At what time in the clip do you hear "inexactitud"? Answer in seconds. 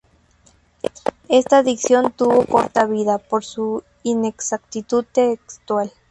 4.01-5.05